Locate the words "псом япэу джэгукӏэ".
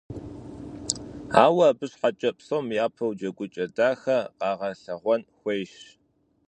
2.37-3.65